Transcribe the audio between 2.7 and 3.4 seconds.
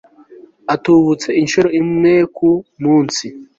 munsi